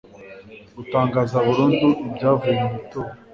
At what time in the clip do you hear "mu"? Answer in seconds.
2.65-2.71